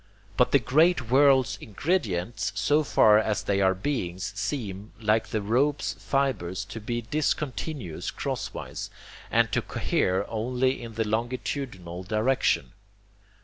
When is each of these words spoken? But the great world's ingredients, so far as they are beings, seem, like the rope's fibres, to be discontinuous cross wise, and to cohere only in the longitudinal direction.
But 0.35 0.51
the 0.51 0.57
great 0.57 1.11
world's 1.11 1.59
ingredients, 1.61 2.51
so 2.55 2.83
far 2.83 3.19
as 3.19 3.43
they 3.43 3.61
are 3.61 3.75
beings, 3.75 4.33
seem, 4.35 4.93
like 4.99 5.27
the 5.27 5.43
rope's 5.43 5.93
fibres, 5.93 6.65
to 6.69 6.79
be 6.81 7.03
discontinuous 7.03 8.09
cross 8.09 8.51
wise, 8.51 8.89
and 9.29 9.51
to 9.51 9.61
cohere 9.61 10.25
only 10.27 10.81
in 10.81 10.95
the 10.95 11.07
longitudinal 11.07 12.01
direction. 12.01 12.71